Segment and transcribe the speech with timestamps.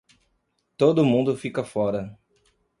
[0.77, 2.17] Todo mundo fica fora